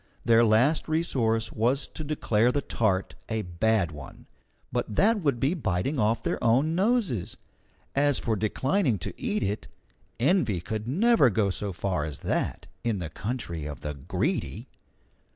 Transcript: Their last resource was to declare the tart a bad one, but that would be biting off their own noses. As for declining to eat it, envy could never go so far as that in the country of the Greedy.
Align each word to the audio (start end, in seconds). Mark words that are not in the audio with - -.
Their 0.25 0.43
last 0.43 0.87
resource 0.87 1.51
was 1.51 1.87
to 1.89 2.03
declare 2.03 2.51
the 2.51 2.61
tart 2.63 3.13
a 3.29 3.43
bad 3.43 3.91
one, 3.91 4.25
but 4.71 4.95
that 4.95 5.19
would 5.21 5.39
be 5.39 5.53
biting 5.53 5.99
off 5.99 6.23
their 6.23 6.43
own 6.43 6.73
noses. 6.73 7.37
As 7.95 8.17
for 8.17 8.35
declining 8.35 8.97
to 8.97 9.13
eat 9.15 9.43
it, 9.43 9.67
envy 10.19 10.59
could 10.59 10.87
never 10.87 11.29
go 11.29 11.51
so 11.51 11.71
far 11.71 12.03
as 12.03 12.17
that 12.25 12.65
in 12.83 12.97
the 12.97 13.11
country 13.11 13.67
of 13.67 13.81
the 13.81 13.93
Greedy. 13.93 14.67